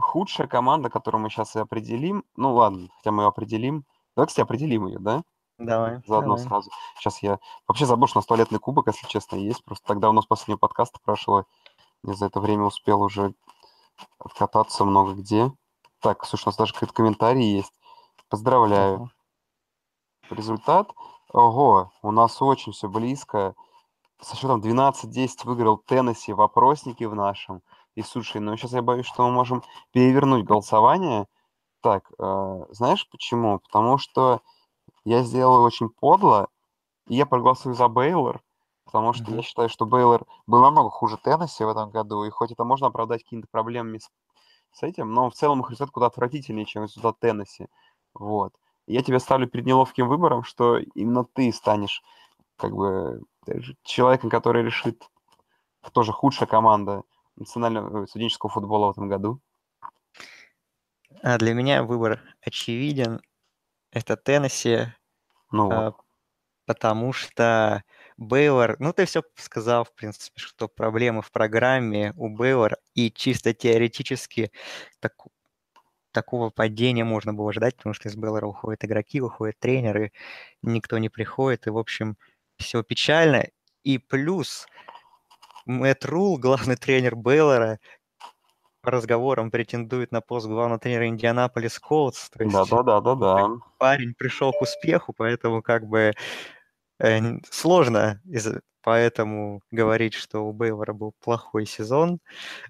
[0.00, 2.24] худшая команда, которую мы сейчас и определим.
[2.36, 3.84] Ну ладно, хотя мы ее определим.
[4.16, 5.22] Давай, кстати, определим ее, да?
[5.58, 6.00] Давай.
[6.06, 6.48] Заодно давай.
[6.48, 6.70] сразу.
[6.98, 9.62] Сейчас я вообще забыл, что у нас туалетный кубок, если честно, есть.
[9.64, 11.44] Просто тогда у нас последний подкаст прошло.
[12.02, 13.34] Я за это время успел уже
[14.18, 15.52] откататься много где.
[16.00, 17.78] Так, слушай, у нас даже какой-то комментарий есть.
[18.30, 18.96] Поздравляю.
[18.96, 19.10] Ого.
[20.30, 20.90] Результат?
[21.32, 23.54] Ого, у нас очень все близко.
[24.20, 27.62] Со счетом 12-10 выиграл Теннесси в опроснике в нашем.
[27.96, 31.26] И слушай, ну сейчас я боюсь, что мы можем перевернуть голосование.
[31.82, 33.58] Так, э, знаешь почему?
[33.60, 34.42] Потому что
[35.04, 36.48] я сделал очень подло,
[37.08, 38.42] и я проголосую за Бейлор,
[38.84, 39.42] потому что я Мгм.
[39.42, 43.24] считаю, что Бейлор был намного хуже Теннесси в этом году, и хоть это можно оправдать
[43.24, 44.10] какими-то проблемами с,
[44.72, 47.68] с этим, но в целом их результат куда отвратительнее, чем результат Теннесси.
[48.14, 48.52] Вот.
[48.86, 52.02] Я тебя ставлю перед неловким выбором, что именно ты станешь
[52.56, 55.10] как бы э, человеком, который решит,
[55.82, 57.04] кто же худшая команда
[57.36, 59.40] национального э, студенческого футбола в этом году.
[61.22, 63.20] А для меня выбор очевиден.
[63.92, 64.86] Это Теннесси,
[65.50, 65.74] Ну вот.
[65.74, 65.94] а,
[66.66, 67.82] потому что
[68.16, 73.52] Бейлор, ну ты все сказал, в принципе, что проблемы в программе у Бейлор, и чисто
[73.52, 74.52] теоретически
[75.00, 75.32] таку-
[76.12, 80.12] такого падения можно было ждать, потому что из Бейлора уходят игроки, уходят тренеры,
[80.62, 82.16] никто не приходит, и, в общем,
[82.58, 83.46] все печально.
[83.82, 84.66] И плюс
[85.70, 87.78] Мэтт Рул, главный тренер Бейлора,
[88.82, 92.28] по разговорам претендует на пост главного тренера Индианаполис Колдс.
[92.34, 93.60] Да-да-да-да-да.
[93.78, 96.12] парень пришел к успеху, поэтому как бы
[96.98, 102.18] э, сложно из- поэтому говорить, что у Бейлора был плохой сезон.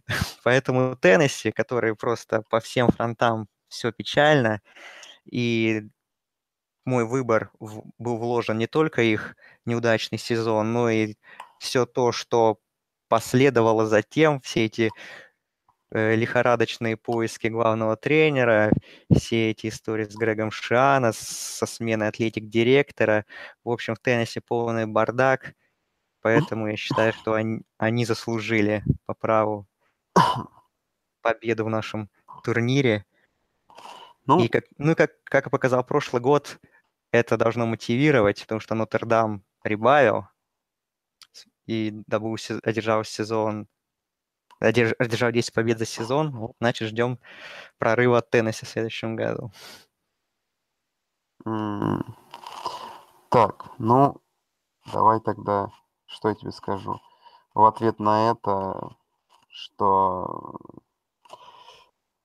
[0.44, 4.60] Поэтому Теннесси, который просто по всем фронтам все печально,
[5.24, 5.88] и
[6.84, 11.14] мой выбор в- был вложен не только их неудачный сезон, но и
[11.60, 12.58] все то, что
[13.11, 14.90] последовало затем, все эти
[15.90, 18.70] э, лихорадочные поиски главного тренера,
[19.12, 23.27] все эти истории с Грегом Шиана, со сменой атлетик-директора.
[23.64, 25.55] В общем, в Теннессе полный бардак,
[26.23, 29.66] поэтому я считаю, что они, они заслужили по праву
[31.20, 32.09] победу в нашем
[32.44, 33.05] турнире.
[34.25, 36.61] Ну, И как, ну, как, как показал прошлый год,
[37.11, 40.29] это должно мотивировать, потому что Нотр-Дам прибавил
[41.70, 42.02] и
[42.38, 43.68] се- одержал сезон,
[44.61, 47.18] одерж- одержал 10 побед за сезон, вот, значит, ждем
[47.78, 49.52] прорыва от Теннесси в следующем году.
[53.30, 54.20] так, ну,
[54.92, 55.68] давай тогда,
[56.06, 57.00] что я тебе скажу?
[57.54, 58.96] В ответ на это,
[59.48, 60.59] что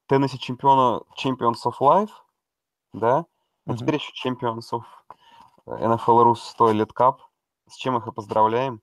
[0.07, 2.11] Теннесси чемпиона Champions of Life,
[2.93, 3.25] да?
[3.67, 4.83] А теперь еще Champions of
[5.67, 7.17] NFL Rus 100 лет Cup.
[7.67, 8.81] С чем их и поздравляем.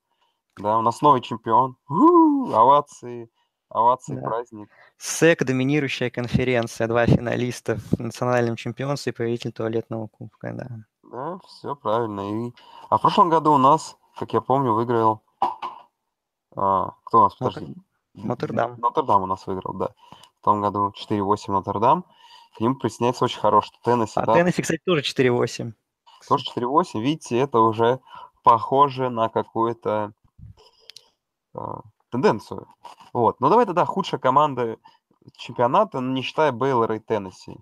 [0.58, 1.76] Да, у нас новый чемпион.
[1.88, 3.30] У-у-у, овации,
[3.68, 4.22] овации, Да.
[4.22, 4.68] праздник.
[4.98, 10.68] СЭК– доминирующая конференция, два финалиста в национальном чемпионстве и победитель туалетного кубка, да.
[11.10, 12.48] Да, все правильно.
[12.48, 12.52] И...
[12.90, 15.22] А в прошлом году у нас, как я помню, выиграл...
[16.54, 17.74] а, кто у нас, подожди?
[18.14, 18.78] Нотр-Дам.
[18.78, 19.94] Нотр-Дам у нас выиграл, да.
[20.40, 22.04] В том году 4-8 Нотр-Дам.
[22.56, 24.34] К нему присоединяется очень хороший Теннесси, А да.
[24.34, 25.72] Теннесси, кстати, тоже 4-8.
[26.28, 27.00] Тоже 4-8.
[27.00, 28.00] Видите, это уже
[28.42, 30.12] похоже на какую-то
[32.10, 32.66] тенденцию.
[33.12, 33.40] Вот.
[33.40, 34.78] Ну давай тогда худшая команда
[35.36, 37.56] чемпионата, не считая Бейлора и Теннесси.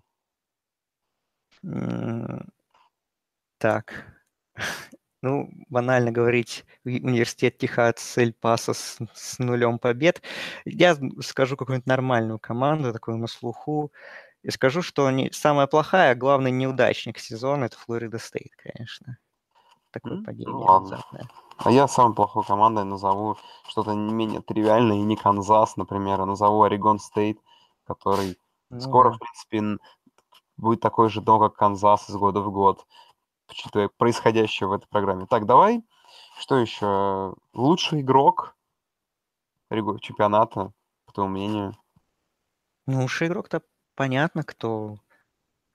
[3.58, 4.06] Так.
[5.22, 10.22] Ну, банально говорить, университет Техас Эль Пасо с, с нулем побед.
[10.64, 13.92] Я скажу какую-нибудь нормальную команду, такую на слуху,
[14.42, 19.18] и скажу, что они самая плохая, а главный неудачник сезона– это Florida State, конечно.
[19.92, 21.02] Такое ну падение ладно.
[21.58, 23.36] А я самой плохой командой назову
[23.68, 27.38] что-то не менее тривиальное, и не Канзас, например, а назову Oregon State,
[27.84, 28.38] который
[28.70, 29.16] Ну скоро, да.
[29.16, 29.84] в принципе,
[30.56, 32.86] будет такой же дом, как Канзас из года в год,
[33.50, 35.26] учитывая происходящее в этой программе.
[35.26, 35.82] Так, давай,
[36.38, 37.34] что еще?
[37.52, 38.56] Лучший игрок
[40.00, 40.72] чемпионата,
[41.04, 41.76] по твоему мнению?
[42.86, 43.62] Ну, уж игрок-то
[43.94, 44.96] понятно, кто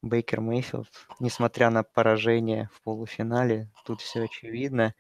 [0.06, 0.88] Бейкер Мейфилд,
[1.20, 4.94] несмотря на поражение в полуфинале, тут все очевидно.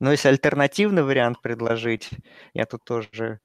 [0.00, 2.10] Но если альтернативный вариант предложить,
[2.52, 3.40] я тут тоже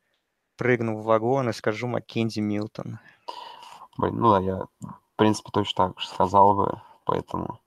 [0.58, 3.00] прыгну в вагон и скажу Маккензи Милтон.
[3.98, 7.60] Блин, ну да, я, в принципе, точно так же сказал бы, поэтому...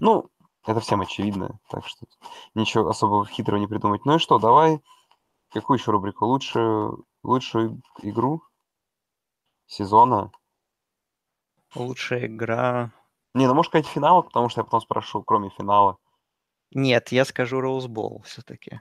[0.00, 0.30] Ну,
[0.66, 2.06] это всем очевидно, так что
[2.54, 4.04] ничего особого хитрого не придумать.
[4.06, 4.80] Ну и что, давай,
[5.52, 6.24] какую еще рубрику?
[6.24, 8.42] Лучшую, лучшую игру
[9.66, 10.30] сезона?
[11.78, 12.90] Лучшая игра...
[13.34, 15.98] Не, ну может сказать финал, потому что я потом спрошу, кроме финала.
[16.72, 18.80] Нет, я скажу Роузбол все-таки.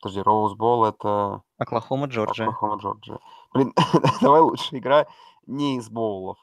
[0.00, 2.46] Подожди, Роузбол это Оклахома, Джорджия.
[2.46, 3.18] Оклахома, Джорджия.
[3.52, 3.74] Блин,
[4.20, 5.06] давай лучшая игра
[5.46, 6.38] не из боулов.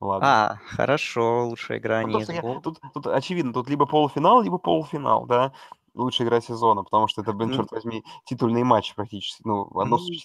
[0.00, 0.28] Ладно.
[0.28, 2.60] А, хорошо, лучшая игра Ну, не из я- Бол.
[2.60, 5.52] тут, тут очевидно, тут либо полуфинал, либо полуфинал, да.
[5.98, 9.42] Лучшая игра сезона, потому что это, блин, Ну, черт возьми, титульный матч практически.
[9.44, 10.24] Ну, одно ну, из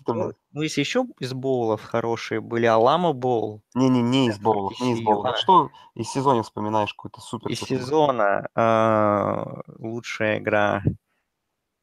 [0.52, 5.02] ну, если еще из боулов хорошие были, Алама Боул, Не-не, не из боулов, не из
[5.02, 5.34] боулов.
[5.34, 10.84] А, что из сезона вспоминаешь какой-то супер из сезона а, лучшая игра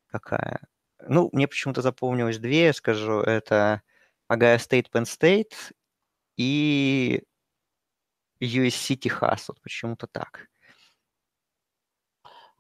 [0.07, 0.61] какая?
[1.09, 3.83] Ну, мне почему-то запомнилось две, я скажу, это
[4.29, 5.55] Агая Стейт, Penn State
[6.37, 7.23] и
[8.41, 10.50] USC Техас, вот почему-то так.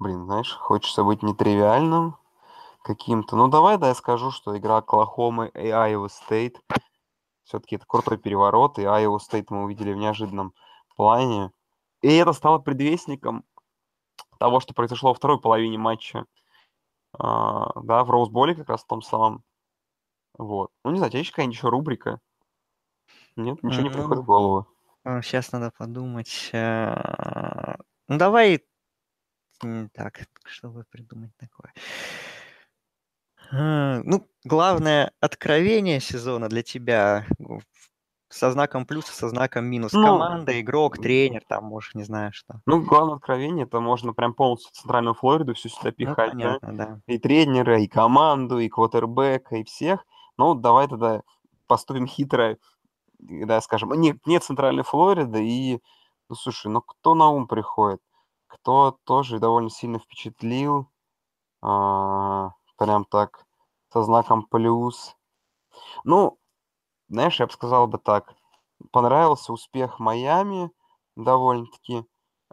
[0.01, 2.17] Блин, знаешь, хочется быть нетривиальным
[2.83, 3.37] каким-то.
[3.37, 6.57] Ну, давай, да, я скажу, что игра Оклахомы и Iowa State
[7.45, 10.55] все-таки это крутой переворот, и Iowa State мы увидели в неожиданном
[10.97, 11.53] плане.
[12.01, 13.45] И это стало предвестником
[14.39, 16.25] того, что произошло во второй половине матча.
[17.19, 19.45] А, да, в Роузболе как раз в том самом.
[20.39, 20.71] Вот.
[20.83, 22.21] Ну, не знаю, у тебя есть какая-нибудь еще рубрика?
[23.37, 24.67] Нет, ничего не приходит Ну, в голову.
[25.05, 26.51] сейчас надо подумать.
[26.55, 27.77] а,
[28.09, 28.65] Ну, давай
[29.93, 31.73] так, что бы придумать такое.
[33.53, 37.61] А, Ну, главное откровение сезона для тебя ну,
[38.29, 39.93] со знаком плюс со знаком минус.
[39.93, 42.61] Ну, Команда, игрок, тренер, там, может, не знаю что.
[42.67, 46.31] ну, главное откровение, это можно прям полностью центральную Флориду всю сюда Ну, пихать, да?
[46.31, 47.01] понятно, да.
[47.07, 50.05] И тренера, и команду, и квотербека, и всех.
[50.37, 51.23] Ну, давай тогда
[51.67, 52.57] поступим хитро,
[53.19, 55.81] да, скажем, не, не центральной Флориды, и,
[56.29, 58.01] ну, слушай, ну, кто на ум приходит?
[58.51, 60.91] Кто тоже довольно сильно впечатлил,
[61.63, 63.47] а, прям так,
[63.93, 65.17] со знаком плюс.
[66.05, 66.39] Ну,
[67.09, 68.35] знаешь, я бы сказал бы так.
[68.93, 70.71] Понравился успех Майами
[71.17, 72.05] довольно-таки.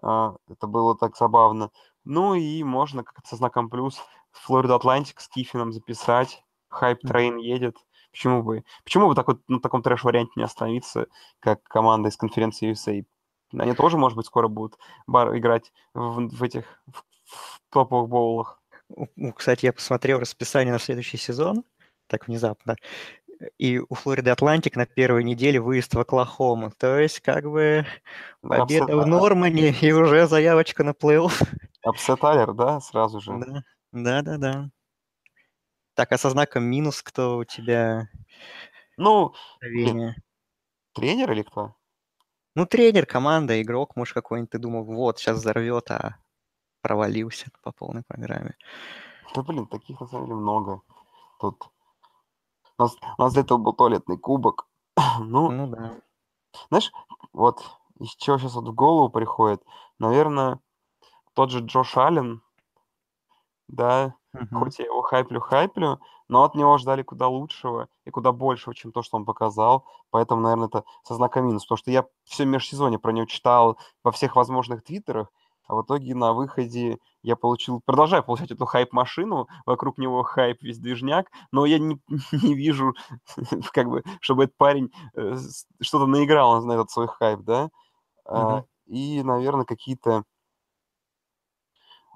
[0.03, 1.71] а, Это было так забавно.
[2.05, 3.99] Ну и можно как-то со знаком плюс
[4.31, 6.43] Florida Atlantic с Киффином записать.
[6.69, 7.75] Hype train едет.
[8.11, 8.63] Почему бы?
[8.83, 11.07] Почему бы так вот на таком трэш-варианте не остановиться,
[11.39, 13.05] как команда из конференции USA?
[13.53, 18.61] Они тоже, может быть, скоро будут бар играть в, в этих в- в топовых боулах.
[18.89, 21.63] У- у, Кстати, я посмотрел расписание на следующий сезон,
[22.07, 22.75] так внезапно,
[23.57, 26.71] и у Флориды Atlantic на первой неделе выезд в Оклахому.
[26.71, 27.85] То есть, как бы,
[28.41, 31.31] победа в upset, Нормане и уже заявочка на плей-офф.
[31.83, 33.37] upset alert, да, сразу же.
[33.37, 34.69] Да, да, да, да.
[35.93, 38.07] Так, а со знаком минус кто у тебя
[38.97, 39.33] Ну,
[40.93, 41.76] тренер или кто?
[42.57, 46.17] Ну, тренер, команда, игрок, может, какой-нибудь ты думал, вот, сейчас взорвет, а
[46.81, 48.55] провалился по полной программе.
[49.35, 50.81] Да, блин, таких на самом деле много.
[51.39, 51.69] Тут
[52.79, 54.65] у нас, у нас для этого был туалетный кубок.
[55.19, 56.01] Ну, Ну да.
[56.69, 56.91] знаешь,
[57.31, 57.63] вот
[57.99, 59.61] из чего сейчас вот в голову приходит,
[59.99, 60.59] наверное,
[61.35, 62.41] тот же Джош Аллен,
[63.67, 64.63] да, Мгм.
[64.63, 69.01] хоть я его хайплю-хайплю, но от него ждали куда лучшего и куда большего, чем то,
[69.01, 69.85] что он показал.
[70.09, 71.63] Поэтому, наверное, это со знаком минус.
[71.63, 75.29] Потому что я все межсезонье про него читал во всех возможных твиттерах,
[75.67, 80.79] а в итоге на выходе я получил, продолжаю получать эту хайп-машину, вокруг него хайп, весь
[80.79, 81.99] движняк, но я не,
[82.31, 82.93] не вижу,
[83.73, 85.35] как бы, чтобы этот парень э,
[85.81, 87.69] что-то наиграл на этот свой хайп, да.
[88.29, 88.65] Мгм.
[88.85, 90.23] И, наверное, какие-то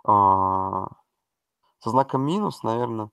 [0.04, 0.88] а,
[1.80, 3.10] со знаком минус, наверное.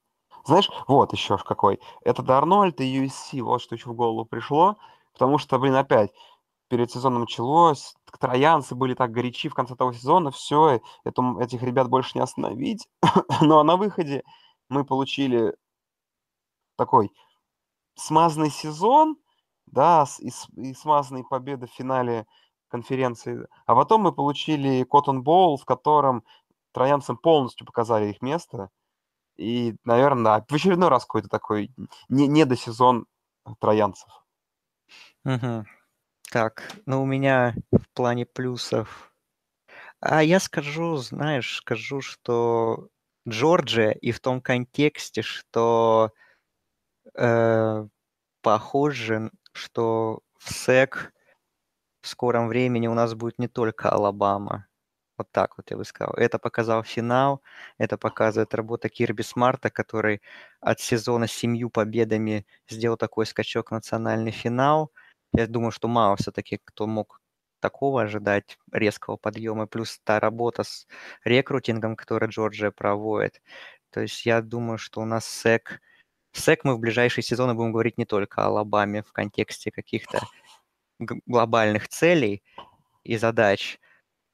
[0.48, 1.78] Знаешь, вот еще ж какой.
[2.00, 4.78] Это Дарнольд и USC, вот что еще в голову пришло.
[5.12, 6.10] Потому что, блин, опять,
[6.68, 12.12] перед сезоном началось, троянцы были так горячи в конце того сезона, все, этих ребят больше
[12.14, 12.88] не остановить.
[13.28, 14.22] А на выходе
[14.70, 15.54] мы получили
[16.76, 17.12] такой
[17.94, 19.16] смазанный сезон,
[19.66, 22.26] да, и, и смазанные победы в финале
[22.68, 23.46] конференции.
[23.66, 26.24] А потом мы получили Cotton Bowl, в котором
[26.72, 28.70] троянцам полностью показали их место.
[29.38, 31.72] И, наверное, да, в очередной раз какой-то такой
[32.08, 33.06] не, недосезон
[33.60, 34.08] троянцев.
[35.24, 35.64] Мгм.
[36.30, 39.12] Так, ну у меня в плане плюсов.
[40.00, 42.88] А я скажу, знаешь, скажу, что
[43.28, 46.12] Джорджия и в том контексте, что
[47.14, 47.86] э,
[48.42, 51.12] похоже, что в СЭК
[52.00, 54.67] в скором времени у нас будет не только Алабама.
[55.18, 56.14] Вот так вот я бы сказал.
[56.14, 57.42] Это показал финал,
[57.78, 60.22] это показывает работа Кирби Смарта, который
[60.60, 64.92] от сезона с семью победами сделал такой скачок в национальный финал.
[65.32, 67.20] Я думаю, что мало все-таки кто мог
[67.60, 70.86] такого ожидать резкого подъема, плюс та работа с
[71.24, 73.42] рекрутингом, которую Джорджия проводит.
[73.90, 75.80] То есть я думаю, что у нас СЭК...
[76.32, 80.20] СЭК мы в ближайшие сезоны будем говорить не только о Алабаме в контексте каких-то
[80.98, 82.42] глобальных целей
[83.04, 83.78] и задач,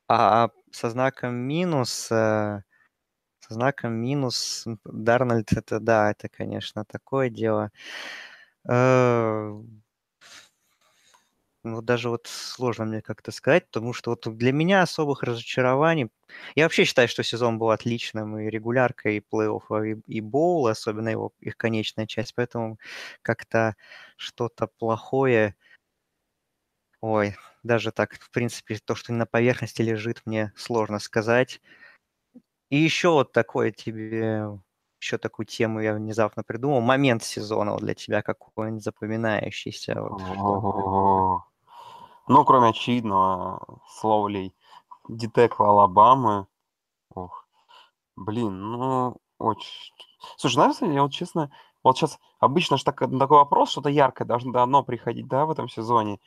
[0.08, 2.62] а со знаком минус, э,
[3.40, 7.70] со знаком минус Дарнольд, это да, это, конечно, такое дело.
[8.68, 9.52] Э,
[11.66, 16.10] Ну, даже вот сложно мне как-то сказать, потому что вот для меня особых разочарований...
[16.56, 21.08] Я вообще считаю, что сезон был отличным, и регулярка, и плей-офф, и, и боул, особенно
[21.08, 22.78] его, их конечная часть, поэтому
[23.22, 23.76] как-то
[24.18, 25.56] что-то плохое...
[27.00, 31.60] Ой, даже так, в принципе, то, что на поверхности лежит, мне сложно сказать.
[32.70, 34.46] И еще вот такое тебе
[35.00, 36.80] еще такую тему я внезапно придумал.
[36.80, 40.00] Момент сезона вот для тебя какой-нибудь запоминающийся.
[40.00, 41.42] Вот,
[42.26, 44.54] ну, кроме очевидного, Слоулей
[45.08, 46.46] Детекла Алабамы.
[47.10, 47.46] Ох,
[48.16, 49.92] блин, ну, очень...
[50.38, 51.50] Слушай, знаешь, я вот честно,
[51.82, 55.68] вот сейчас обычно же так, такой вопрос, что-то яркое должно давно приходить, да, в этом
[55.68, 56.18] сезоне.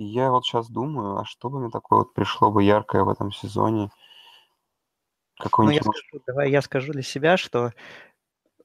[0.00, 3.10] И я вот сейчас думаю, а что бы мне такое вот пришло бы яркое в
[3.10, 3.90] этом сезоне?
[5.58, 7.74] Ну, я скажу, давай я скажу для себя, что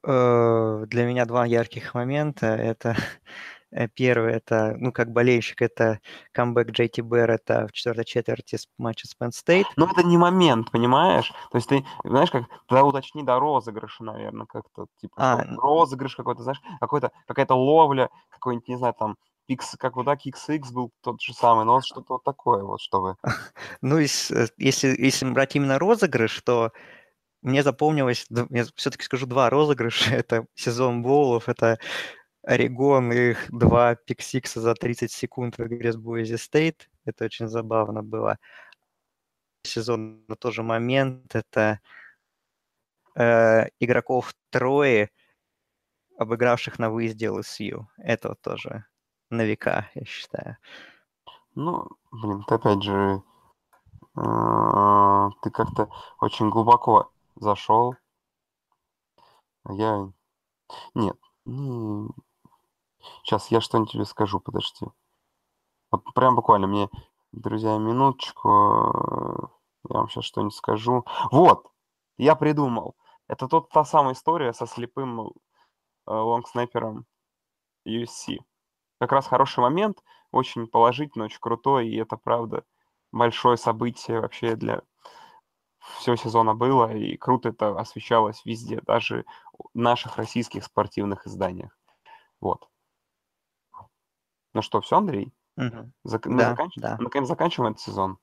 [0.02, 2.46] э, для меня два ярких момента.
[2.46, 2.96] Это
[3.76, 6.00] Э, первый это, ну, как болельщик, это
[6.32, 9.64] камбэк Джейти Бэр, это в четвертой четверти матча с Penn State.
[9.76, 11.32] Но это не момент, понимаешь?
[11.50, 16.42] То есть ты, знаешь, как, тогда уточни до розыгрыша, наверное, как-то, типа, а, розыгрыш какой-то,
[16.42, 19.16] знаешь, какой-то, какая-то ловля, какой-нибудь, не знаю, там,
[19.46, 22.80] Пикс, как вот, да, Kix X был тот же самый, но что-то вот такое вот,
[22.80, 23.16] чтобы...
[23.80, 26.72] Ну, если, если брать именно розыгрыш, то
[27.42, 30.14] мне запомнилось, я все-таки скажу два розыгрыша.
[30.16, 31.78] Это сезон боулов, это
[32.42, 36.88] Орегон, их два пиксикса за 30 секунд в игре с Буэзи Стейт.
[37.04, 38.38] Это очень забавно было.
[39.62, 41.80] Сезон на тот же момент это
[43.16, 45.10] э, игроков трое,
[46.18, 47.88] обыгравших на выезде ЛСЮ.
[47.98, 48.86] Это вот тоже
[49.30, 50.56] на века, я считаю.
[51.54, 53.22] Ну, блин, ты опять же,
[54.16, 57.96] э, ты как-то очень глубоко зашел.
[59.64, 60.12] А я...
[60.94, 62.08] Нет, не,
[63.22, 64.86] Сейчас я что-нибудь тебе скажу, подожди.
[65.90, 66.90] Вот прям буквально мне,
[67.32, 68.48] друзья, минуточку.
[68.48, 69.46] Э,
[69.90, 71.04] я вам сейчас что-нибудь скажу.
[71.30, 71.70] Вот,
[72.18, 72.96] я придумал.
[73.28, 75.32] Это тот, та самая история со слепым
[76.06, 77.06] лонгснайпером
[77.86, 78.38] USC.
[78.98, 82.64] Как раз хороший момент, очень положительный, очень крутой, и это, правда,
[83.12, 84.82] большое событие вообще для
[85.98, 91.76] всего сезона было, и круто это освещалось везде, даже в наших российских спортивных изданиях.
[92.40, 92.68] Вот.
[94.52, 95.32] Ну что, все, Андрей?
[95.56, 95.92] Угу.
[96.04, 96.26] Зак...
[96.26, 96.74] Мы, да, заканч...
[96.76, 96.96] да.
[96.98, 98.18] мы наконец заканчиваем этот сезон.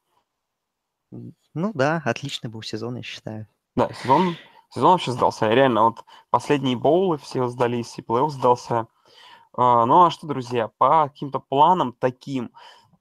[1.12, 3.48] Ну да, отличный был сезон, я считаю.
[3.76, 4.36] Да, сезон,
[4.70, 5.50] сезон вообще сдался.
[5.50, 8.88] Реально, вот последние боулы все сдались, и плей сдался.
[9.56, 12.52] Uh, ну а что, друзья, по каким-то планам таким,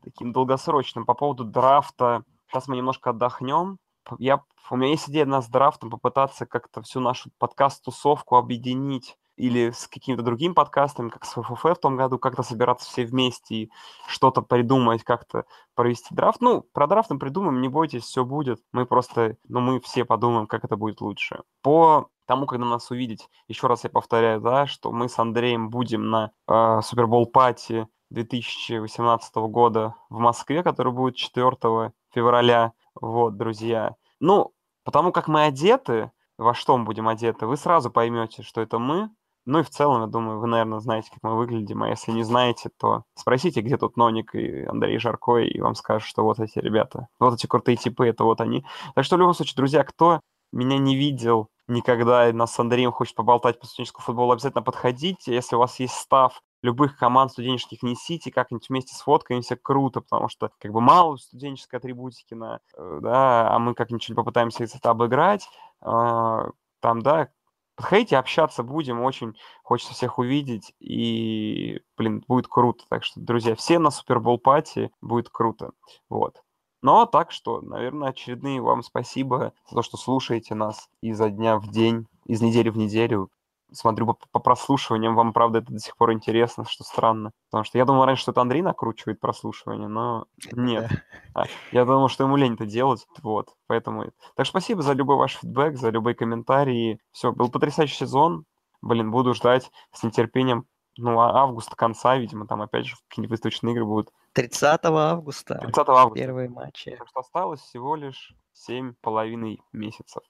[0.02, 3.78] таким долгосрочным, по поводу драфта, сейчас мы немножко отдохнем.
[4.18, 9.70] Я, у меня есть идея нас с драфтом попытаться как-то всю нашу подкаст-тусовку объединить или
[9.70, 13.70] с какими-то другими подкастами, как с ФФФ в том году, как-то собираться все вместе и
[14.06, 16.40] что-то придумать, как-то провести драфт.
[16.40, 18.60] Ну, про драфт мы придумаем, не бойтесь, все будет.
[18.72, 21.40] Мы просто, ну, мы все подумаем, как это будет лучше.
[21.62, 26.10] По тому, когда нас увидеть, еще раз я повторяю, да, что мы с Андреем будем
[26.10, 32.72] на э, Супербол пати 2018 года в Москве, который будет 4 февраля.
[33.00, 33.96] Вот, друзья.
[34.20, 34.52] Ну,
[34.84, 39.10] потому как мы одеты, во что мы будем одеты, вы сразу поймете, что это мы,
[39.44, 42.22] ну и в целом, я думаю, вы, наверное, знаете, как мы выглядим, а если не
[42.22, 46.60] знаете, то спросите, где тут Ноник и Андрей Жарко, и вам скажут, что вот эти
[46.60, 48.64] ребята, вот эти крутые типы, это вот они.
[48.94, 50.20] Так что в любом случае, друзья, кто
[50.52, 55.34] меня не видел никогда, и нас с Андреем хочет поболтать по студенческому футболу, обязательно подходите.
[55.34, 60.50] Если у вас есть став любых команд студенческих несите, как-нибудь вместе сфоткаемся, круто, потому что
[60.58, 65.48] как бы мало студенческой атрибутики, на, э, да, а мы как-нибудь попытаемся это обыграть.
[65.80, 66.50] А,
[66.80, 67.28] там, да,
[67.74, 72.84] Подходите, общаться будем, очень хочется всех увидеть, и, блин, будет круто.
[72.88, 75.72] Так что, друзья, все на Супербол пати, будет круто.
[76.10, 76.41] Вот.
[76.82, 81.56] Ну, а так что, наверное, очередные вам спасибо за то, что слушаете нас изо дня
[81.58, 83.30] в день, из недели в неделю
[83.74, 87.32] смотрю по, по прослушиваниям, вам, правда, это до сих пор интересно, что странно.
[87.50, 90.90] Потому что я думал раньше, что это Андрей накручивает прослушивание, но нет.
[91.34, 94.04] А, я думал, что ему лень это делать, вот, поэтому...
[94.36, 97.00] Так что спасибо за любой ваш фидбэк, за любые комментарии.
[97.12, 98.44] Все, был потрясающий сезон.
[98.80, 100.66] Блин, буду ждать с нетерпением
[100.96, 104.10] ну, а августа конца, видимо, там опять же какие-нибудь выставочные игры будут.
[104.34, 105.58] 30 августа.
[105.60, 106.14] 30 августа.
[106.14, 106.96] Первые матчи.
[106.96, 110.22] Так что осталось всего лишь семь половиной месяцев.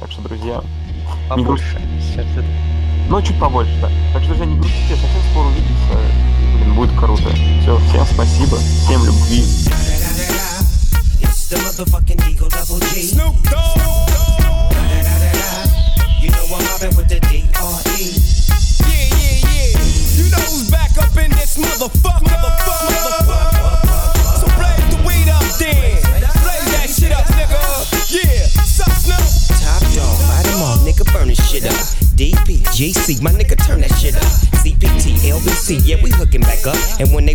[0.00, 0.60] Так что, друзья,
[1.28, 1.78] побольше.
[1.80, 3.88] Не Ну, чуть побольше, да.
[4.12, 6.26] Так что, друзья, не грустите, совсем скоро увидимся.
[6.56, 7.30] Блин, будет круто.
[7.60, 9.65] Все, всем спасибо, всем любви.
[36.98, 37.34] And when they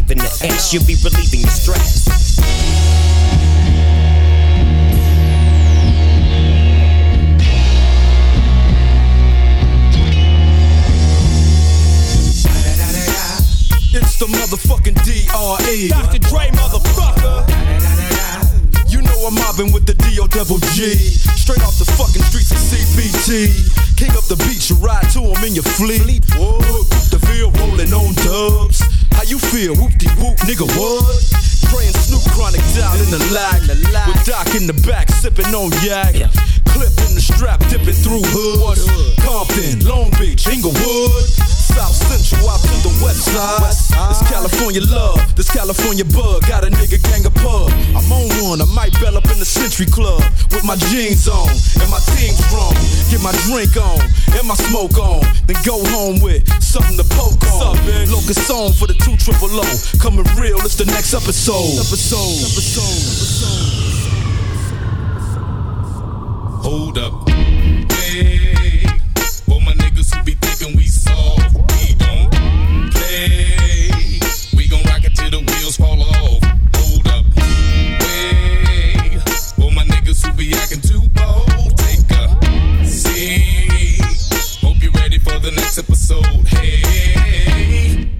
[0.00, 2.06] in the ass, you'll be relieving your stress.
[13.98, 15.88] It's the motherfucking DRE.
[15.88, 16.18] Dr.
[16.18, 16.50] Dre, motherfucker.
[16.50, 16.65] You know
[19.26, 20.94] I'm mobbing with the DO double G.
[21.34, 23.50] Straight off the fucking streets of CPT.
[23.98, 26.22] King up the beach, you ride to him in your fleet.
[26.38, 26.62] Whoa,
[27.10, 28.86] the field rolling on dubs.
[29.10, 29.74] How you feel?
[29.74, 31.10] Whoop de whoop, nigga, what?
[31.74, 33.66] And Snoop Chronic down in the lag.
[34.06, 36.14] With Doc in the back, sipping on yak.
[36.76, 38.84] Clip in the strap, dipping through hoods.
[39.24, 41.24] Compton, Long Beach, Inglewood.
[41.72, 43.72] South Central out to the west side.
[44.12, 46.44] This California love, this California bug.
[46.44, 47.72] Got a nigga gang of pub.
[47.96, 50.20] I'm on one, I might bell up in the Century Club.
[50.52, 51.48] With my jeans on
[51.80, 52.76] and my things strong.
[53.08, 53.96] Get my drink on
[54.36, 55.24] and my smoke on.
[55.48, 57.80] Then go home with something to poke on.
[58.12, 59.64] Locust song for the two triple O.
[59.96, 61.80] Coming real, it's the next episode.
[61.80, 62.36] Episode.
[62.52, 63.95] Episode.
[66.66, 67.28] Hold up.
[67.92, 68.82] Hey,
[69.46, 72.28] for my niggas who be thinking we soft, we don't
[72.90, 74.18] play.
[74.56, 76.42] We gon' rock it till the wheels fall off.
[76.74, 77.24] Hold up.
[78.02, 79.16] Hey,
[79.54, 84.02] for my niggas who be acting too bold, take a seat.
[84.60, 86.48] Hope you're ready for the next episode.
[86.48, 88.10] Hey,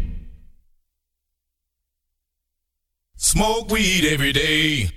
[3.16, 4.92] smoke weed every day.